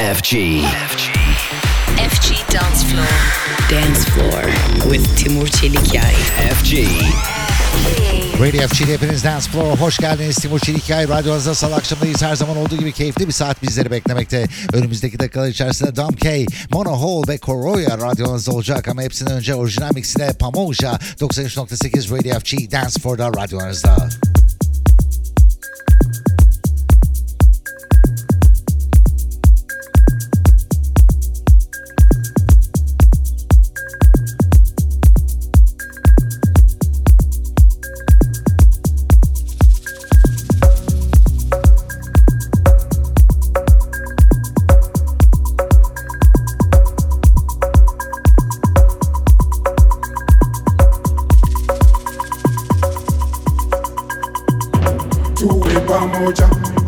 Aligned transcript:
FG. 0.00 0.60
FG 1.96 2.52
Dance 2.52 2.84
Floor. 2.84 3.08
Dance 3.70 4.00
Floor 4.10 4.42
with 4.92 5.16
Timur 5.16 5.46
Çelikyay. 5.46 6.14
FG. 6.54 6.72
Radio 8.40 8.68
FG'de 8.68 8.92
hepiniz 8.92 9.24
Dance 9.24 9.50
Floor'a 9.50 9.76
hoş 9.76 9.98
geldiniz. 9.98 10.36
Timur 10.36 10.58
Çelikkay 10.58 11.08
radyonuzda 11.08 11.54
salı 11.54 11.74
akşamındayız. 11.74 12.22
Her 12.22 12.36
zaman 12.36 12.56
olduğu 12.56 12.76
gibi 12.76 12.92
keyifli 12.92 13.26
bir 13.26 13.32
saat 13.32 13.62
bizleri 13.62 13.90
beklemekte. 13.90 14.46
Önümüzdeki 14.72 15.18
dakikalar 15.18 15.48
içerisinde 15.48 15.96
Dom 15.96 16.12
K, 16.16 16.46
Mono 16.70 16.92
Hall 16.92 17.28
ve 17.28 17.38
Koroya 17.38 17.98
radyonuzda 17.98 18.52
olacak. 18.52 18.88
Ama 18.88 19.02
hepsinden 19.02 19.34
önce 19.34 19.54
orijinal 19.54 19.90
mixine 19.94 20.32
Pamoja 20.32 20.98
93.8 21.20 22.18
Radio 22.18 22.40
FG 22.40 22.72
Dance 22.72 23.00
Floor'da 23.00 23.28
radyonuzda. 23.28 23.96
tuwe 23.96 24.45
Cambodia 55.96 56.85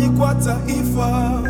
amani 0.00 0.18
kwa 0.18 0.34
taifa. 0.34 1.49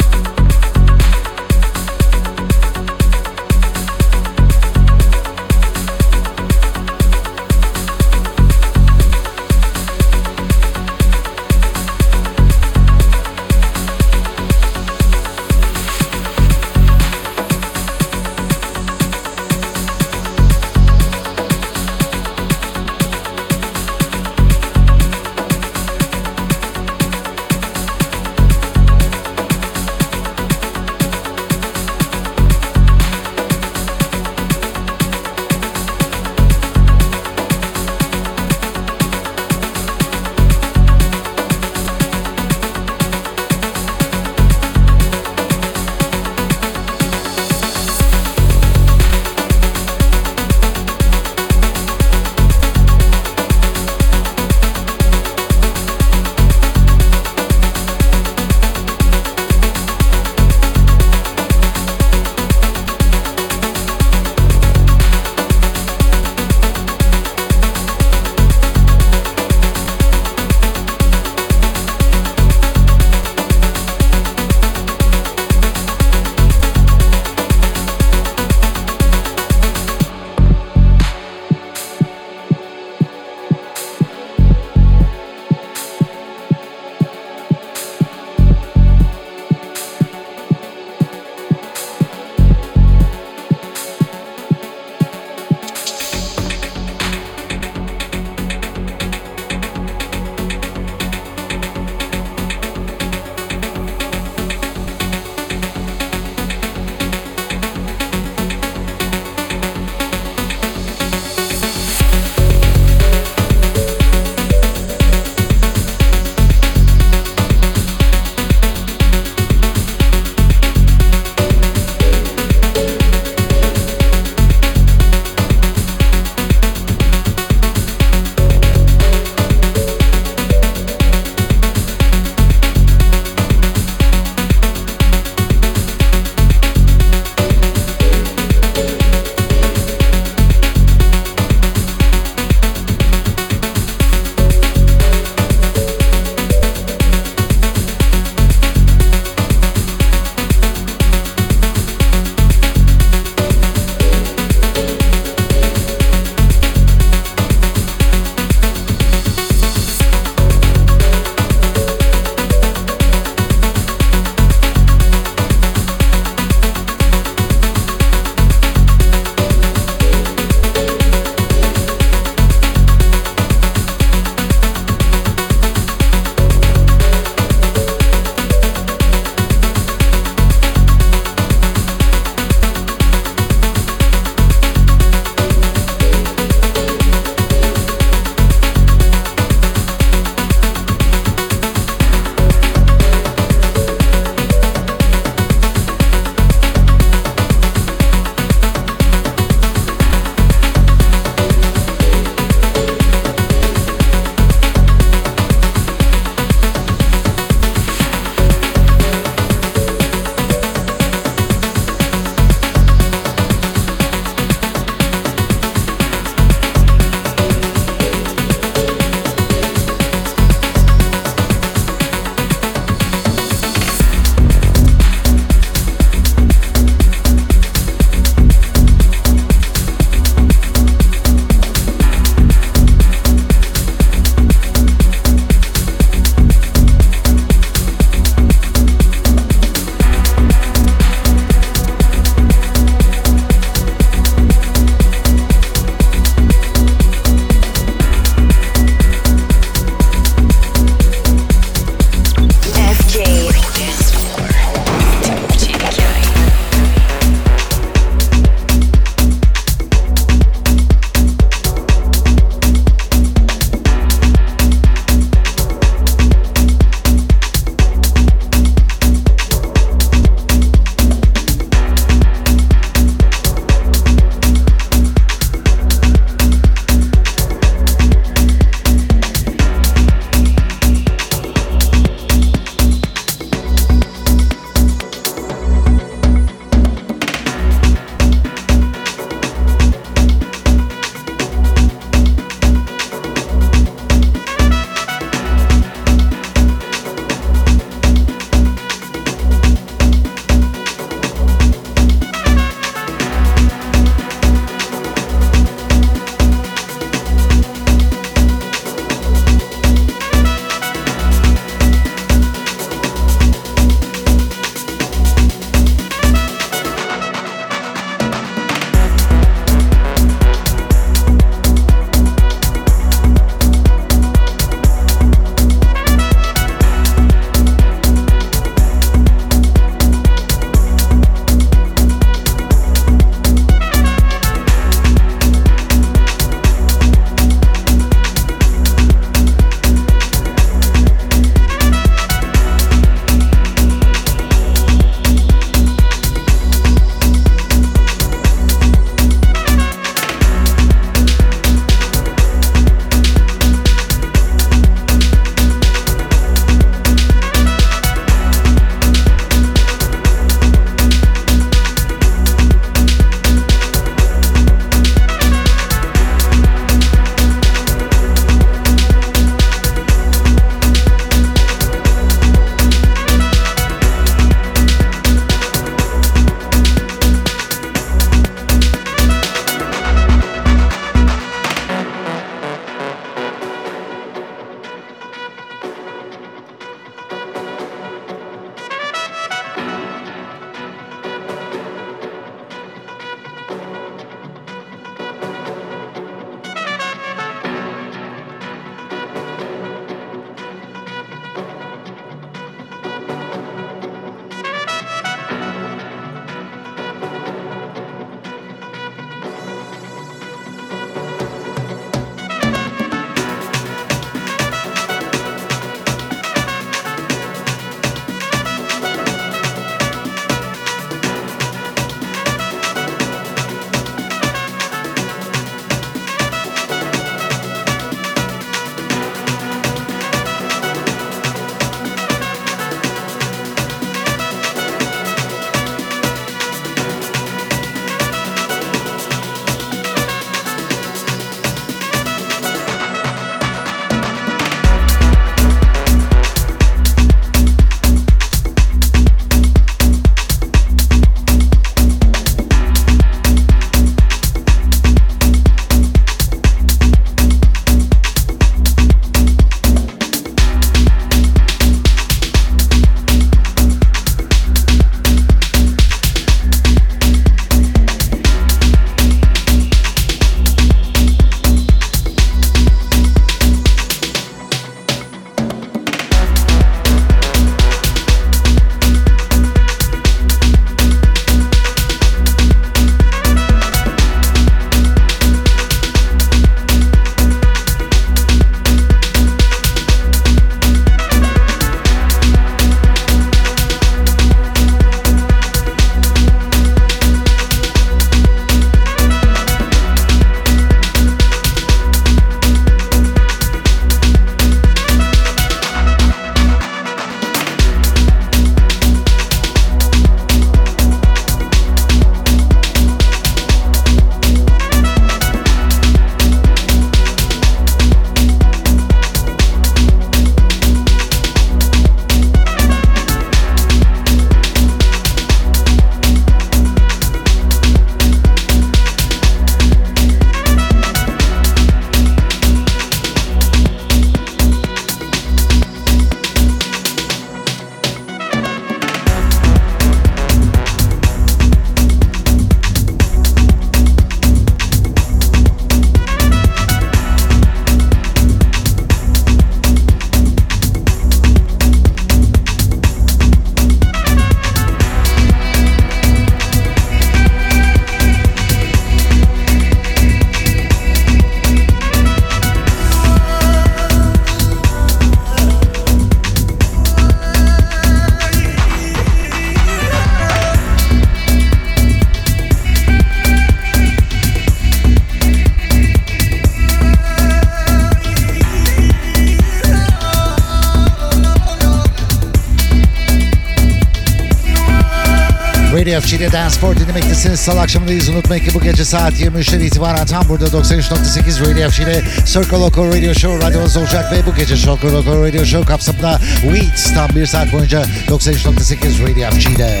Radio 586.06 586.20
FG'de 586.20 586.52
Dance 586.52 586.74
Floor 586.78 586.96
dinlemektesiniz. 586.96 587.60
Salı 587.60 587.80
akşamındayız. 587.80 588.28
Unutmayın 588.28 588.64
ki 588.64 588.74
bu 588.74 588.80
gece 588.80 589.04
saat 589.04 589.32
23'ten 589.32 589.80
itibaren 589.80 590.26
tam 590.26 590.48
burada 590.48 590.64
93.8 590.64 591.60
Radio 591.60 591.90
FG'de 591.90 592.22
Circle 592.44 592.76
Local 592.76 593.06
Radio 593.06 593.34
Show 593.34 593.66
radyonuz 593.66 593.96
olacak 593.96 594.32
ve 594.32 594.46
bu 594.46 594.54
gece 594.54 594.76
Circle 594.76 595.10
Local 595.12 595.42
Radio 595.42 595.64
Show 595.64 595.88
kapsamında 595.88 596.40
Weeds 596.60 597.14
tam 597.14 597.28
bir 597.28 597.46
saat 597.46 597.72
boyunca 597.72 598.04
93.8 598.28 599.22
Radio 599.22 599.50
FG'de. 599.50 600.00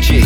FG. 0.00 0.24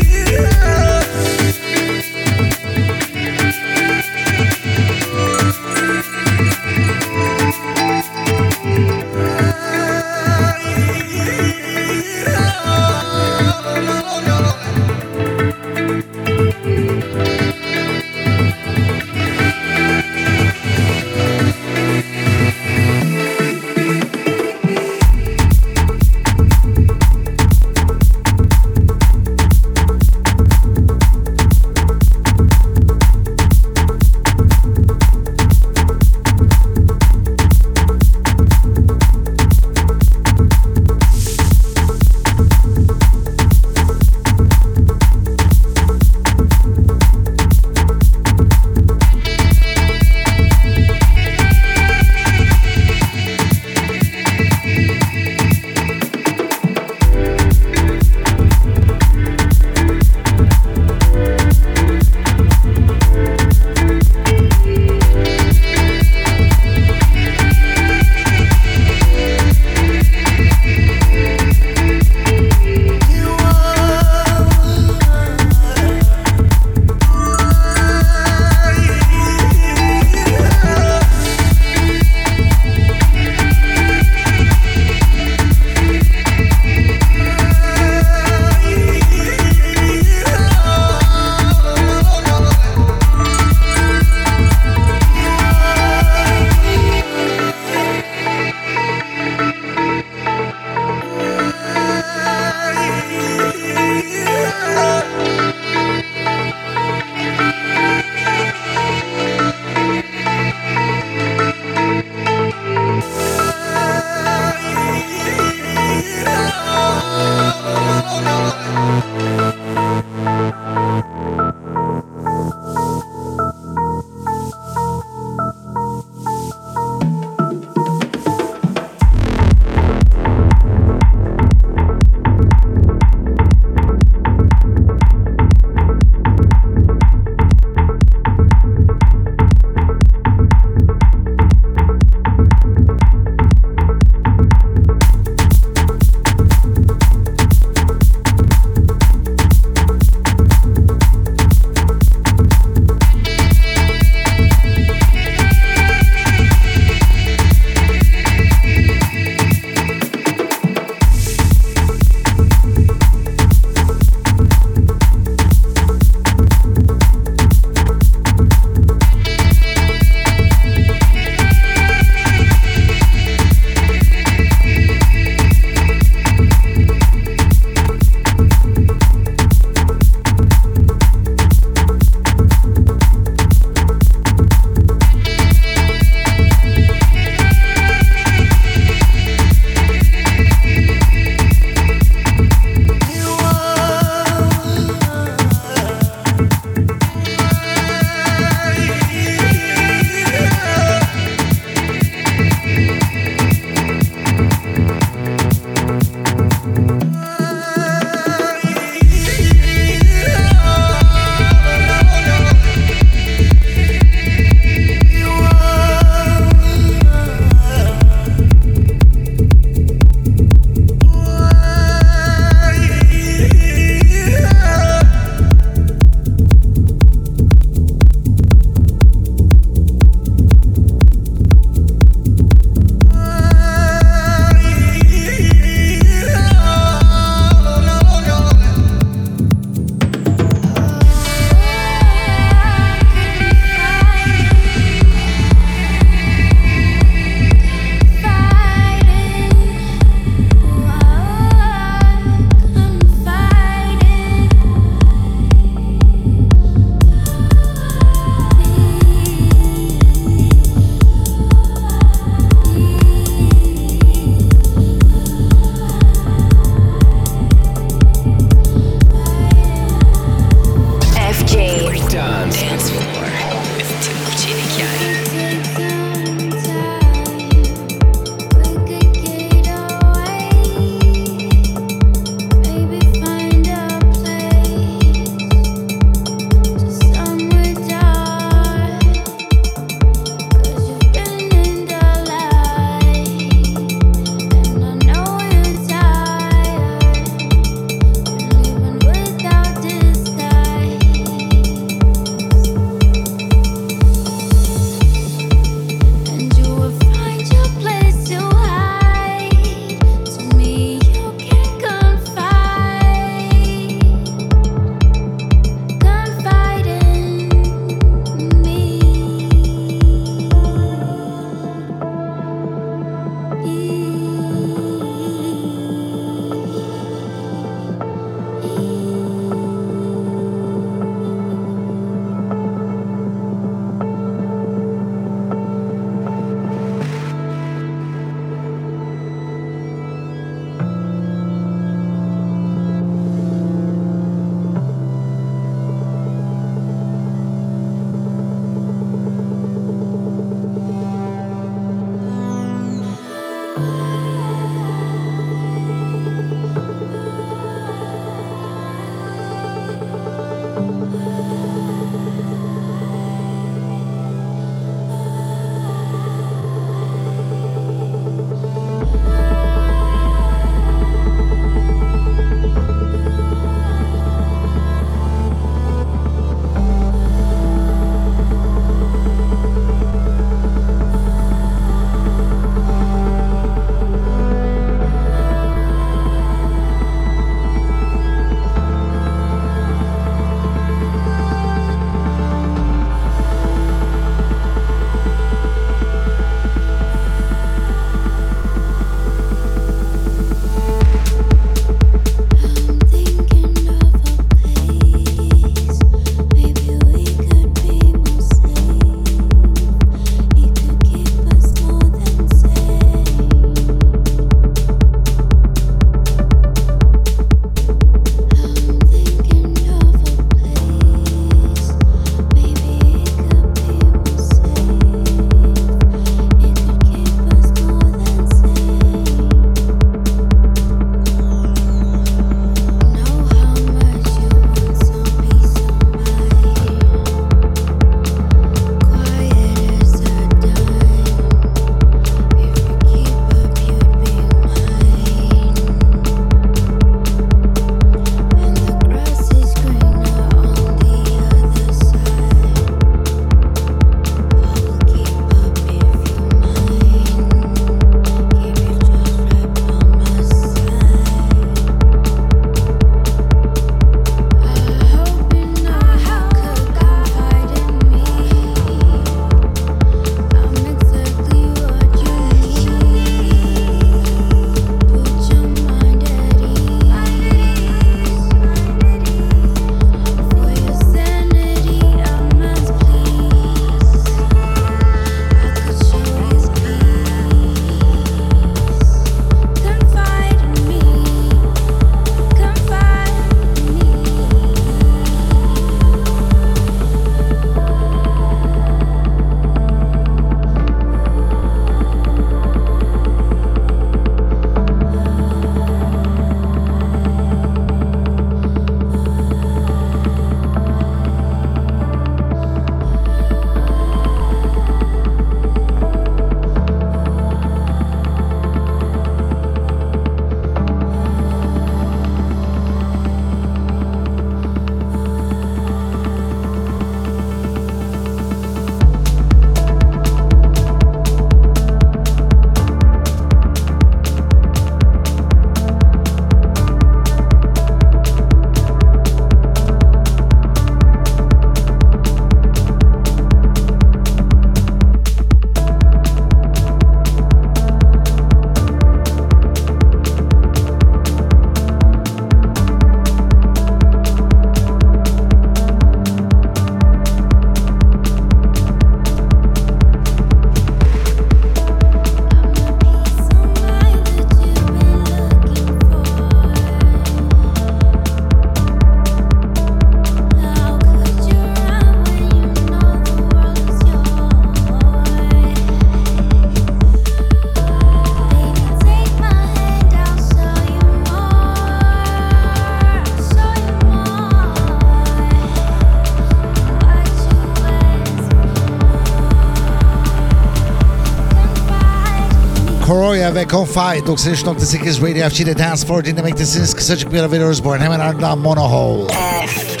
Koroya 593.44 593.54
ve 593.54 593.68
Confide 593.68 594.26
93.8 594.26 595.22
Radio 595.22 595.48
FG'de 595.48 595.78
Dance 595.78 596.06
Floor 596.06 596.24
dinlemektesiniz. 596.24 596.94
Kısacık 596.94 597.32
bir 597.32 597.40
ara 597.40 597.52
veriyoruz 597.52 597.84
bu 597.84 597.92
arada. 597.92 598.04
Hemen 598.04 598.20
ardından 598.20 598.58
Monohole. 598.58 599.32
FG. 599.66 600.00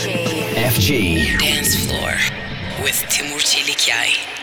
FG. 0.70 0.90
Dance 1.40 1.70
Floor 1.70 2.32
with 2.84 3.08
Timur 3.08 3.40
Çelikyay. 3.40 4.33